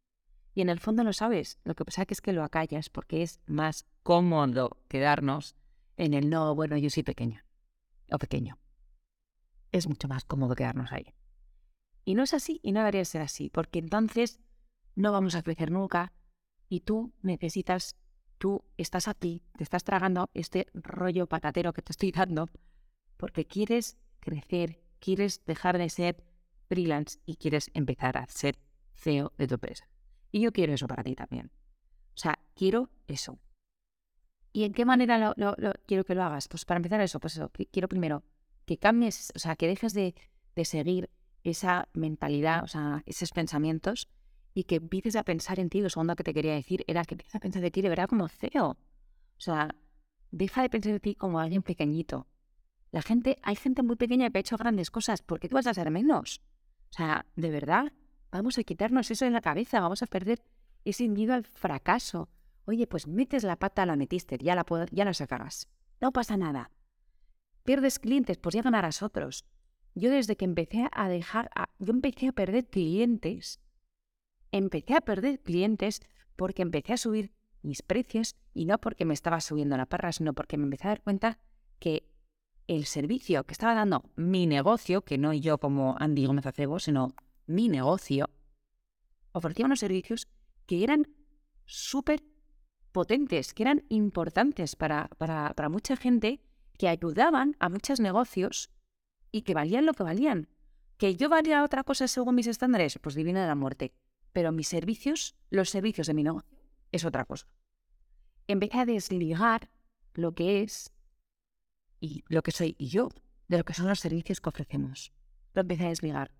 [0.54, 1.58] Y en el fondo lo sabes.
[1.64, 5.54] Lo que pasa es que lo acallas porque es más cómodo quedarnos
[5.96, 7.44] en el no, bueno, yo soy pequeña
[8.10, 8.58] o pequeño.
[9.72, 11.14] Es mucho más cómodo quedarnos ahí.
[12.04, 14.38] Y no es así y no debería ser así, porque entonces
[14.94, 16.12] no vamos a crecer nunca
[16.68, 17.96] y tú necesitas,
[18.38, 22.48] tú estás aquí, te estás tragando este rollo patatero que te estoy dando
[23.16, 26.24] porque quieres crecer, quieres dejar de ser
[26.68, 28.58] freelance y quieres empezar a ser
[28.94, 29.88] CEO de tu empresa.
[30.32, 31.50] Y yo quiero eso para ti también.
[32.14, 33.38] O sea, quiero eso.
[34.52, 35.54] ¿Y en qué manera lo,
[35.86, 36.48] quiero que lo hagas?
[36.48, 38.24] Pues para empezar eso, pues eso, quiero primero
[38.64, 40.14] que cambies, o sea, que dejes de
[40.56, 41.10] de seguir
[41.44, 44.08] esa mentalidad, o sea, esos pensamientos
[44.54, 45.80] y que empieces a pensar en ti.
[45.80, 48.08] Lo segundo que te quería decir era que empieces a pensar de ti de verdad
[48.08, 48.70] como CEO.
[48.70, 48.78] O
[49.36, 49.68] sea,
[50.32, 52.26] deja de pensar en ti como alguien pequeñito.
[52.90, 55.22] La gente, hay gente muy pequeña que ha hecho grandes cosas.
[55.22, 56.40] ¿Por qué tú vas a ser menos?
[56.90, 57.92] O sea, de verdad,
[58.30, 60.42] vamos a quitarnos eso en la cabeza, vamos a perder
[60.84, 62.28] ese miedo al fracaso.
[62.64, 65.68] Oye, pues metes la pata, la metiste, ya la, ya la sacarás.
[66.00, 66.70] No pasa nada.
[67.64, 69.44] Pierdes clientes, pues ya ganarás otros.
[69.94, 73.60] Yo desde que empecé a dejar, yo empecé a perder clientes.
[74.52, 76.00] Empecé a perder clientes
[76.36, 80.34] porque empecé a subir mis precios y no porque me estaba subiendo la parra, sino
[80.34, 81.38] porque me empecé a dar cuenta
[81.78, 82.08] que
[82.66, 87.14] el servicio que estaba dando mi negocio, que no yo como Andy Gómez Acebo, sino
[87.46, 88.30] mi negocio,
[89.32, 90.28] ofrecía unos servicios
[90.66, 91.06] que eran
[91.64, 92.22] súper
[92.92, 96.40] potentes, que eran importantes para, para, para mucha gente,
[96.78, 98.70] que ayudaban a muchos negocios
[99.30, 100.48] y que valían lo que valían.
[100.96, 102.98] ¿Que yo valía otra cosa según mis estándares?
[102.98, 103.92] Pues divina de la muerte.
[104.32, 106.56] Pero mis servicios, los servicios de mi negocio,
[106.90, 107.46] es otra cosa.
[108.46, 109.70] Empecé a desligar
[110.14, 110.92] lo que es
[112.00, 113.08] y lo que soy yo
[113.48, 115.12] de lo que son los servicios que ofrecemos.
[115.54, 116.30] Lo empecé a desligar.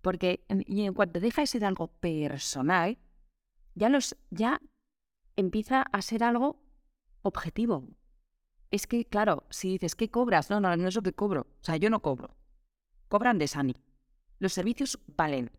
[0.00, 2.98] Porque en, y en cuanto deja de ser algo personal,
[3.74, 4.60] ya, los, ya
[5.36, 6.60] empieza a ser algo
[7.22, 7.88] objetivo.
[8.70, 10.50] Es que, claro, si dices, ¿qué cobras?
[10.50, 11.42] No, no, no es lo que cobro.
[11.42, 12.36] O sea, yo no cobro.
[13.08, 13.76] Cobran de Sani.
[14.38, 15.50] Los servicios valen.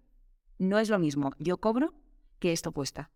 [0.57, 1.31] No es lo mismo.
[1.39, 1.93] Yo cobro
[2.39, 3.11] que esto cuesta.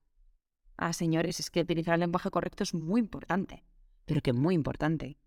[0.77, 3.63] Ah, señores, es que utilizar el lenguaje correcto es muy importante.
[4.05, 5.17] Pero que muy importante.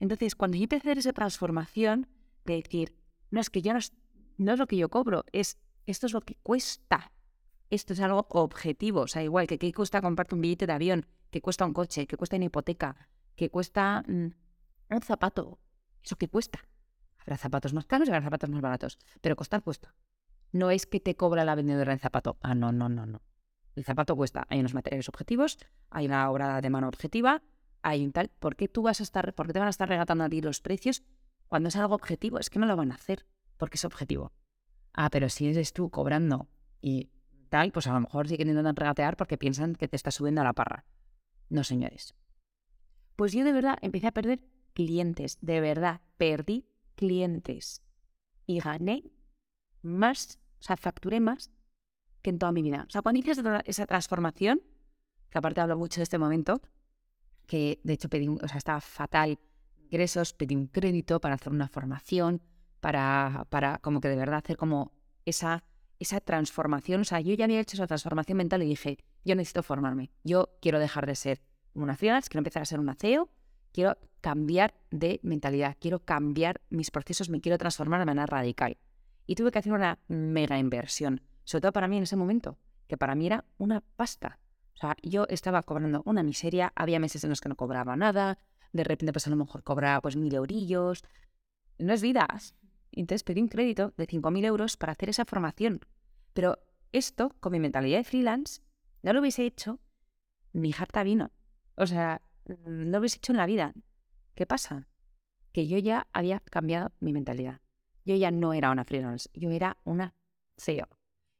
[0.00, 2.08] Entonces, cuando yo empecé a hacer esa transformación
[2.44, 2.94] de decir,
[3.30, 3.92] no es que yo no es,
[4.36, 7.12] no es lo que yo cobro, es esto es lo que cuesta.
[7.70, 9.02] Esto es algo objetivo.
[9.02, 12.06] O sea, igual que qué cuesta comprarte un billete de avión, que cuesta un coche,
[12.06, 12.96] que cuesta una hipoteca,
[13.34, 14.30] que cuesta mm,
[14.90, 15.58] un zapato.
[16.02, 16.60] Eso que cuesta.
[17.18, 18.98] Habrá zapatos más caros y habrá zapatos más baratos.
[19.20, 19.94] Pero costar cuesta.
[20.52, 22.36] No es que te cobra la vendedora el zapato.
[22.40, 23.22] Ah, no, no, no, no.
[23.74, 24.46] El zapato cuesta.
[24.48, 25.58] Hay unos materiales objetivos,
[25.90, 27.42] hay una obra de mano objetiva,
[27.82, 29.88] hay un tal, ¿por qué tú vas a estar, por qué te van a estar
[29.88, 31.02] regatando a ti los precios
[31.48, 32.38] cuando es algo objetivo?
[32.38, 34.32] Es que no lo van a hacer porque es objetivo.
[34.92, 36.48] Ah, pero si eres tú cobrando
[36.80, 37.10] y
[37.48, 40.40] tal, pues a lo mejor sí que intentan regatear porque piensan que te está subiendo
[40.40, 40.84] a la parra.
[41.48, 42.14] No, señores.
[43.14, 44.40] Pues yo de verdad empecé a perder
[44.72, 47.82] clientes, de verdad, perdí clientes
[48.46, 49.04] y gané
[49.82, 51.50] más, o sea, facturé más
[52.22, 52.84] que en toda mi vida.
[52.88, 53.32] O sea, cuando hice
[53.64, 54.60] esa transformación,
[55.30, 56.60] que aparte hablo mucho de este momento,
[57.46, 59.38] que de hecho pedí, o sea, estaba fatal
[59.84, 62.42] ingresos, pedí un crédito para hacer una formación,
[62.80, 64.92] para, para como que de verdad hacer como
[65.24, 65.64] esa,
[65.98, 67.00] esa transformación.
[67.00, 70.50] O sea, yo ya había hecho esa transformación mental y dije, yo necesito formarme, yo
[70.60, 71.42] quiero dejar de ser
[71.74, 73.30] una freelance, quiero empezar a ser una CEO,
[73.72, 78.78] quiero cambiar de mentalidad, quiero cambiar mis procesos, me quiero transformar de manera radical.
[79.26, 82.96] Y tuve que hacer una mega inversión, sobre todo para mí en ese momento, que
[82.96, 84.38] para mí era una pasta.
[84.76, 88.38] O sea, yo estaba cobrando una miseria, había meses en los que no cobraba nada,
[88.72, 91.02] de repente pues a lo mejor cobraba pues mil eurillos.
[91.78, 92.28] No es vida.
[92.92, 95.80] Entonces pedí un crédito de 5.000 euros para hacer esa formación.
[96.34, 96.58] Pero
[96.92, 98.62] esto, con mi mentalidad de freelance,
[99.02, 99.80] no lo hubiese hecho
[100.52, 101.30] ni harta vino.
[101.76, 103.74] O sea, no lo hubiese hecho en la vida.
[104.34, 104.88] ¿Qué pasa?
[105.52, 107.60] Que yo ya había cambiado mi mentalidad.
[108.04, 110.14] Yo ya no era una freelance, yo era una
[110.56, 110.88] CEO.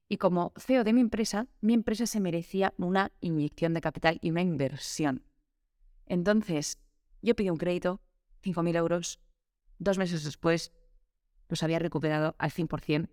[0.09, 4.31] Y como CEO de mi empresa, mi empresa se merecía una inyección de capital y
[4.31, 5.25] una inversión.
[6.07, 6.79] Entonces,
[7.23, 8.01] yo pedí un crédito,
[8.45, 9.21] 5.000 euros.
[9.79, 10.73] Dos meses después,
[11.49, 13.09] los había recuperado al 100%.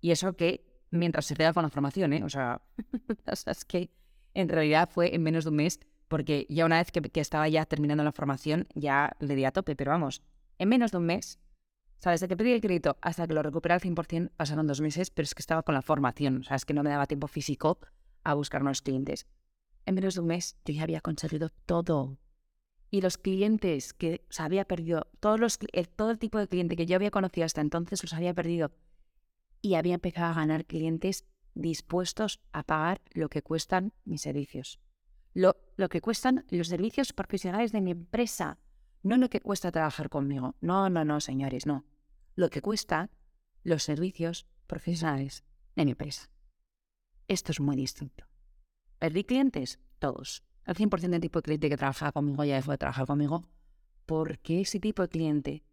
[0.00, 2.22] Y eso que mientras se queda con la formación, ¿eh?
[2.22, 2.60] O sea,
[3.46, 3.90] es que
[4.34, 7.48] en realidad fue en menos de un mes, porque ya una vez que, que estaba
[7.48, 9.74] ya terminando la formación, ya le di a tope.
[9.74, 10.22] Pero vamos,
[10.58, 11.40] en menos de un mes
[12.04, 15.10] sea, desde que pedí el crédito hasta que lo recuperé al 100% pasaron dos meses,
[15.10, 16.40] pero es que estaba con la formación.
[16.40, 17.78] O sea, es que no me daba tiempo físico
[18.22, 19.26] a buscar nuevos clientes.
[19.86, 22.18] En menos de un mes yo ya había conseguido todo.
[22.90, 25.58] Y los clientes que o había perdido, todos los,
[25.96, 28.70] todo el tipo de cliente que yo había conocido hasta entonces los había perdido.
[29.62, 34.78] Y había empezado a ganar clientes dispuestos a pagar lo que cuestan mis servicios.
[35.32, 38.58] Lo, lo que cuestan los servicios profesionales de mi empresa.
[39.02, 40.54] No lo que cuesta trabajar conmigo.
[40.60, 41.84] No, no, no, señores, no
[42.36, 43.10] lo que cuesta
[43.62, 45.44] los servicios profesionales
[45.76, 46.30] de mi empresa.
[47.28, 48.24] Esto es muy distinto.
[48.98, 49.78] ¿Perdí clientes?
[49.98, 50.44] Todos.
[50.66, 53.48] El 100% del tipo de cliente que trabajaba conmigo ya dejó de trabajar conmigo
[54.06, 55.64] porque ese tipo de cliente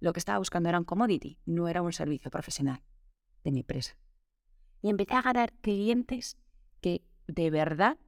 [0.00, 2.82] lo que estaba buscando era un commodity, no era un servicio profesional
[3.44, 3.96] de mi empresa.
[4.80, 6.36] Y empecé a ganar clientes
[6.80, 7.98] que de verdad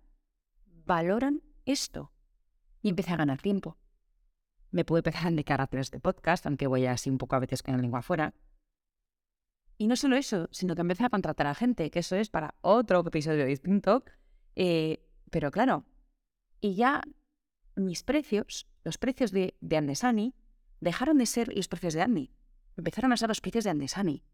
[0.84, 2.12] valoran esto.
[2.82, 3.78] Y empecé a ganar tiempo
[4.74, 7.76] me pude a dedicar a de podcast, aunque voy así un poco a veces con
[7.76, 8.34] la lengua afuera.
[9.78, 12.56] Y no solo eso, sino que empecé a contratar a gente, que eso es para
[12.60, 14.04] otro episodio distinto.
[14.56, 14.98] Eh,
[15.30, 15.84] pero claro,
[16.60, 17.02] y ya
[17.76, 20.34] mis precios, los precios de, de Andesani,
[20.80, 22.32] dejaron de ser los precios de Andy.
[22.76, 24.24] Empezaron a ser los precios de Andesani.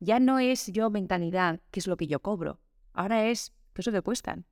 [0.00, 2.58] Ya no es yo mentalidad, qué es lo que yo cobro.
[2.94, 4.46] Ahora es qué es lo que cuestan.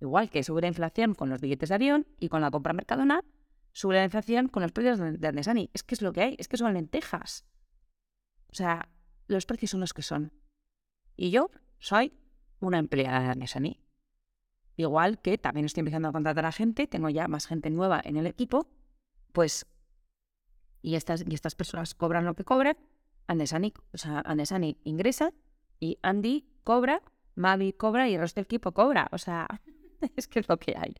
[0.00, 3.22] Igual que sube la inflación con los billetes de avión y con la compra Mercadona,
[3.72, 5.70] sube la con los precios de, Andesani.
[5.72, 7.44] Es que es lo que hay, es que son lentejas.
[8.50, 8.88] O sea,
[9.26, 10.32] los precios son los que son.
[11.16, 12.12] Y yo soy
[12.60, 13.80] una empleada de Andesani.
[14.76, 18.16] Igual que también estoy empezando a contratar a gente, tengo ya más gente nueva en
[18.16, 18.68] el equipo,
[19.32, 19.66] pues,
[20.82, 22.76] y estas, y estas personas cobran lo que cobran,
[23.26, 25.32] Andesani, o sea, Andesani ingresa
[25.80, 27.02] y Andy cobra,
[27.34, 29.08] Mavi cobra y el resto del equipo cobra.
[29.12, 29.46] O sea,
[30.16, 30.94] es que es lo que hay.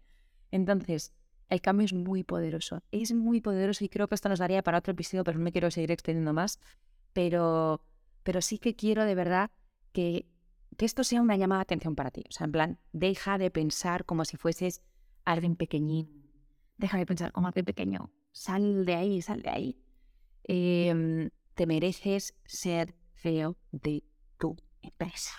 [0.50, 1.12] Entonces,
[1.48, 2.82] el cambio es muy poderoso.
[2.92, 5.52] Es muy poderoso y creo que esto nos daría para otro episodio, pero no me
[5.52, 6.58] quiero seguir extendiendo más.
[7.12, 7.82] Pero,
[8.22, 9.50] pero sí que quiero de verdad
[9.92, 10.26] que,
[10.76, 12.24] que esto sea una llamada de atención para ti.
[12.28, 14.82] O sea, en plan, deja de pensar como si fueses
[15.24, 16.30] alguien pequeñín.
[16.76, 18.12] Deja de pensar como alguien pequeño.
[18.32, 19.82] Sal de ahí, sal de ahí.
[20.44, 24.04] Em, te mereces ser CEO de
[24.38, 25.34] tu empresa.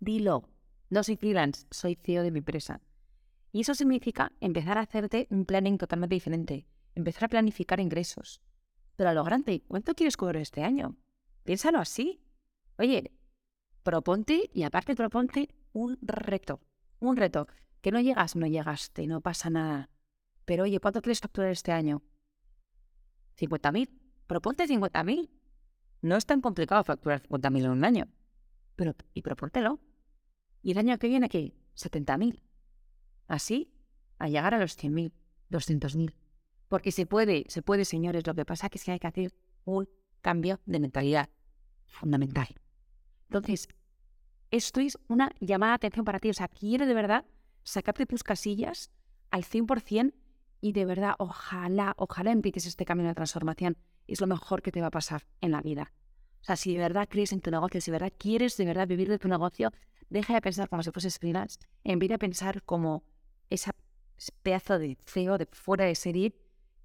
[0.00, 0.48] Dilo.
[0.90, 2.80] No soy freelance, soy CEO de mi empresa.
[3.52, 6.66] Y eso significa empezar a hacerte un planning totalmente diferente.
[6.94, 8.40] Empezar a planificar ingresos.
[8.96, 10.96] Pero a lo grande, ¿cuánto quieres cobrar este año?
[11.44, 12.20] Piénsalo así.
[12.78, 13.12] Oye,
[13.82, 16.60] proponte y aparte proponte un reto.
[17.00, 17.46] Un reto.
[17.80, 19.88] Que no llegas, no llegaste, no pasa nada.
[20.44, 22.02] Pero oye, ¿cuánto quieres facturar este año?
[23.38, 23.88] 50.000.
[24.26, 25.30] Proponte 50.000.
[26.02, 28.08] No es tan complicado facturar 50.000 en un año.
[28.76, 29.80] Pero, y propóntelo.
[30.62, 31.54] Y el año que viene, ¿qué?
[31.76, 32.42] 70.000.
[33.28, 33.70] Así,
[34.18, 35.12] a llegar a los 100.000,
[35.50, 36.14] 200.000.
[36.68, 38.26] Porque se puede, se puede, señores.
[38.26, 39.88] Lo que pasa es que hay que hacer un
[40.20, 41.28] cambio de mentalidad
[41.84, 42.48] fundamental.
[43.28, 43.68] Entonces,
[44.50, 46.30] esto es una llamada de atención para ti.
[46.30, 47.26] O sea, quiero de verdad
[47.62, 48.90] sacarte tus casillas
[49.30, 50.14] al 100%
[50.60, 53.76] y de verdad, ojalá, ojalá empieces este camino de transformación.
[54.06, 55.92] Es lo mejor que te va a pasar en la vida.
[56.40, 58.88] O sea, si de verdad crees en tu negocio, si de verdad quieres de verdad
[58.88, 59.70] vivir de tu negocio,
[60.08, 61.58] deja de pensar como si fueses freelance.
[61.84, 63.04] Vez de pensar como
[63.50, 63.72] esa
[64.42, 66.34] pedazo de CEO de fuera de serie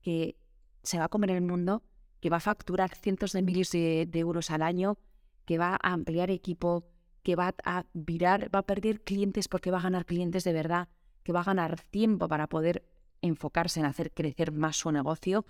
[0.01, 0.35] que
[0.83, 1.83] se va a comer el mundo,
[2.19, 4.97] que va a facturar cientos de miles de, de euros al año,
[5.45, 6.85] que va a ampliar equipo,
[7.23, 10.89] que va a virar, va a perder clientes porque va a ganar clientes de verdad,
[11.23, 12.85] que va a ganar tiempo para poder
[13.21, 15.45] enfocarse en hacer crecer más su negocio.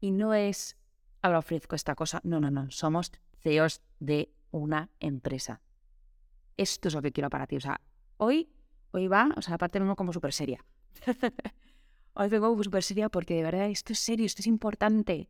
[0.00, 0.76] Y no es,
[1.22, 5.60] ahora ofrezco esta cosa, no, no, no, somos CEOs de una empresa.
[6.56, 7.56] Esto es lo que quiero para ti.
[7.56, 7.80] O sea,
[8.18, 8.50] hoy,
[8.94, 10.64] hoy va, o sea, aparte vengo como súper seria.
[12.14, 15.28] hoy vengo como súper seria porque de verdad esto es serio, esto es importante.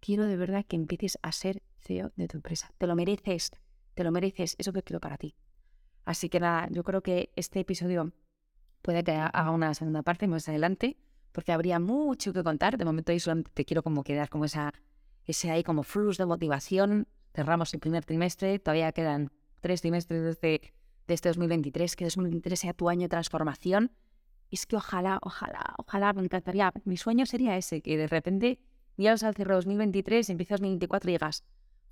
[0.00, 2.70] Quiero de verdad que empieces a ser CEO de tu empresa.
[2.78, 3.50] Te lo mereces,
[3.94, 5.34] te lo mereces, eso que quiero para ti.
[6.04, 8.12] Así que nada, yo creo que este episodio
[8.82, 10.96] puede que haga una segunda parte más adelante,
[11.32, 12.78] porque habría mucho que contar.
[12.78, 14.72] De momento ahí solamente te quiero como quedar como esa,
[15.24, 17.08] ese ahí como flux de motivación.
[17.34, 20.72] Cerramos el primer trimestre, todavía quedan tres trimestres de este,
[21.08, 23.90] de este 2023, que 2023 sea tu año de transformación.
[24.50, 26.72] Es que ojalá, ojalá, ojalá, me encantaría.
[26.84, 28.60] Mi sueño sería ese, que de repente
[28.96, 31.44] llegas al cierre 2023, empiezas 2024 y digas,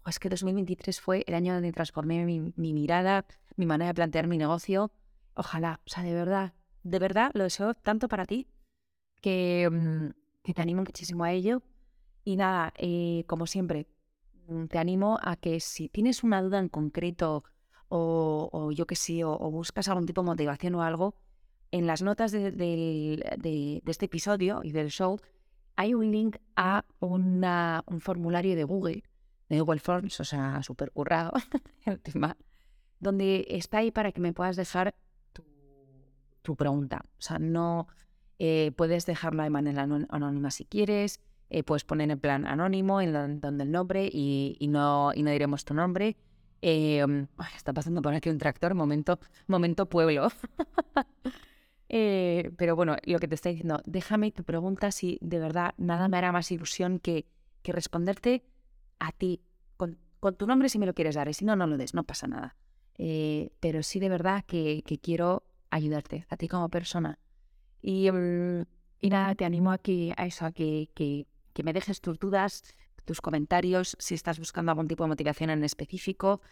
[0.07, 3.26] es que 2023 fue el año donde transformé mi, mi, mirada,
[3.57, 4.92] mi manera de plantear mi negocio.
[5.35, 8.46] Ojalá, o sea, de verdad, de verdad lo deseo tanto para ti
[9.20, 11.62] que, mm, te animo muchísimo a ello.
[12.22, 13.88] Y nada, eh, como siempre,
[14.68, 17.44] te animo a que si tienes una duda en concreto
[17.88, 21.14] o, yo qué sé, o, buscas algún tipo de motivación o algo,
[21.70, 25.18] en las notas de, este episodio y del show
[25.77, 29.03] hay un link a una, un formulario de Google,
[29.49, 31.33] de Google Forms, o sea, súper currado,
[31.85, 32.37] el tema,
[32.99, 34.94] donde está ahí para que me puedas dejar
[36.42, 37.03] tu, pregunta.
[37.18, 37.88] O sea, no
[38.38, 41.20] eh, puedes dejarla de manera anónima si quieres,
[41.51, 45.64] eh, puedes poner en plan anónimo, en donde el nombre y, no, y no diremos
[45.64, 46.16] tu nombre.
[46.69, 50.29] Eh, está pasando por aquí un tractor, momento, momento pueblo.
[51.89, 56.09] Eh, pero bueno, lo que te estoy diciendo, déjame tu pregunta si de verdad nada
[56.09, 57.27] me hará más ilusión que,
[57.62, 58.43] que responderte
[58.99, 59.41] a ti,
[59.77, 61.95] con, con, tu nombre si me lo quieres dar, y si no, no lo des,
[61.95, 62.57] no pasa nada.
[62.99, 67.21] Eh, pero sí de verdad que, que, quiero ayudarte, a ti como persona.
[67.81, 69.79] Y, y nada, te animo a,
[70.17, 72.64] a eso, a que, que, que me dejes tus dudas,
[73.07, 76.42] tus comentarios, si estás buscando algún tipo de motivación en específico.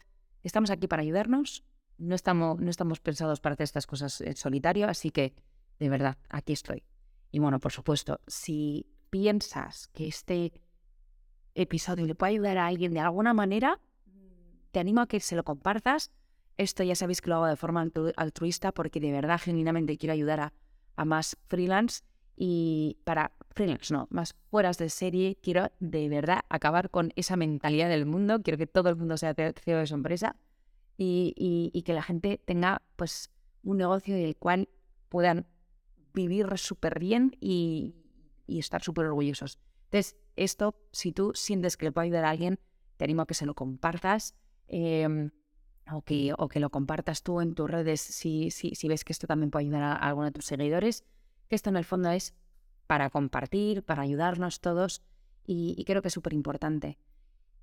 [0.42, 1.64] Estamos aquí para ayudarnos
[1.98, 5.34] no estamos, no estamos pensados para hacer estas cosas en solitario, así que
[5.78, 6.84] de verdad, aquí estoy.
[7.30, 10.52] Y bueno, por supuesto, si piensas que este
[11.55, 13.80] episodio le puede ayudar a alguien de alguna manera,
[14.70, 16.11] te animo a que se lo compartas.
[16.57, 17.86] Esto ya sabéis que lo hago de forma
[18.16, 20.52] altruista porque de verdad, genuinamente quiero ayudar a,
[20.96, 22.05] a más freelance
[22.36, 27.88] y para freelance, no, más fueras de serie, quiero de verdad acabar con esa mentalidad
[27.88, 30.36] del mundo, quiero que todo el mundo sea CEO de su empresa
[30.96, 33.30] y, que la gente tenga pues
[33.62, 34.68] un negocio del cual
[35.09, 35.46] puedan
[36.12, 37.94] vivir súper bien y,
[38.46, 39.59] estar súper orgullosos.
[39.84, 42.59] Entonces, esto, si tú sientes que le puede ayudar a alguien,
[42.96, 44.34] te animo a que se lo compartas
[44.66, 45.30] em,
[45.90, 49.12] o, que, o que lo compartas tú en tus redes si, si, si ves que
[49.12, 51.05] esto también puede ayudar a, alguno de tus seguidores.
[51.48, 52.34] Que esto en el fondo es
[52.87, 55.03] para compartir, para ayudarnos todos
[55.47, 56.99] y, creo que es súper importante.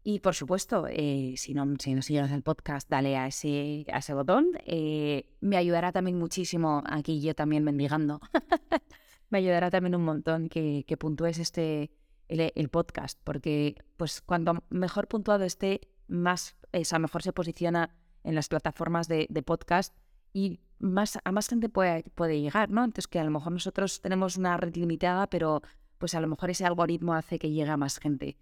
[0.04, 4.00] Y por supuesto, eh, si, no, si no sigues el podcast, dale a ese, a
[4.00, 4.48] ese botón.
[4.66, 8.20] Eh, me ayudará también muchísimo, aquí yo también mendigando,
[9.30, 11.92] me ayudará también un montón que, que puntúes este,
[12.32, 18.48] el, podcast, porque pues cuanto mejor puntuado esté, más, o mejor se posiciona en las
[18.48, 19.96] plataformas de, podcast
[20.34, 22.84] y más, a más gente puede, puede llegar, ¿no?
[22.84, 25.62] Entonces que a lo mejor nosotros tenemos una red limitada, pero
[25.98, 28.38] pues a lo mejor ese algoritmo hace que llegue a más gente.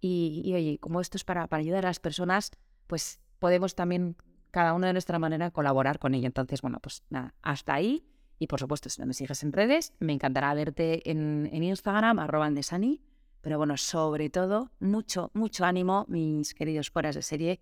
[0.00, 2.50] Y, oye, como esto es para, para ayudar a las personas,
[2.88, 4.16] pues podemos también,
[4.50, 6.26] cada uno de nuestra manera, colaborar con ello.
[6.26, 8.04] Entonces, bueno, pues nada, hasta ahí.
[8.38, 12.18] Y por supuesto, si no me sigues en redes, me encantará verte en, en Instagram,
[12.18, 13.00] arroba andesani,
[13.42, 17.60] pero bueno, sobre todo, mucho, mucho ánimo, mis queridos fueras de serie.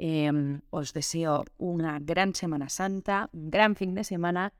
[0.00, 4.52] Em, os deseo una gran Semana Santa, un gran fin de semana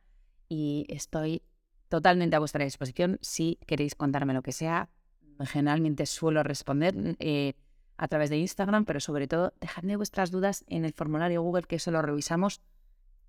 [0.49, 1.43] y estoy
[1.89, 4.91] totalmente a vuestra disposición si queréis contarme lo que sea.
[5.39, 7.55] Generalmente suelo responder eh,
[7.97, 11.77] a través de Instagram, pero sobre todo dejadme vuestras dudas en el formulario Google que
[11.77, 12.61] eso lo revisamos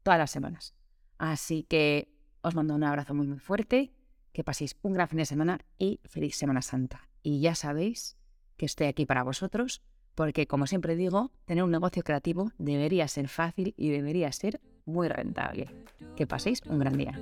[0.01, 0.73] todas las semanas.
[1.19, 3.93] Así que os mando un abrazo muy muy fuerte,
[4.33, 8.17] que paséis un gran fin de semana y feliz Semana Santa y ya sabéis
[8.57, 9.83] que estoy aquí para vosotros,
[10.15, 15.07] porque como siempre digo, tener un negocio creativo debería ser fácil y debería ser muy
[15.07, 15.69] rentable.
[16.15, 17.19] Que paséis un gran día.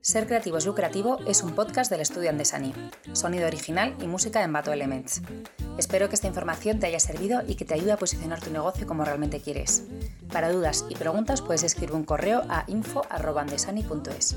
[0.00, 2.72] Ser creativo es lucrativo es un podcast del estudio Andesani.
[3.12, 5.22] Sonido original y música en Bato Elements.
[5.78, 8.86] Espero que esta información te haya servido y que te ayude a posicionar tu negocio
[8.86, 9.84] como realmente quieres.
[10.32, 14.36] Para dudas y preguntas puedes escribir un correo a info.andesani.es.